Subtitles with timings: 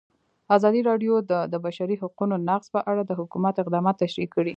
[0.55, 4.49] ازادي راډیو د د بشري حقونو نقض په اړه د حکومت اقدامات تشریح کړي.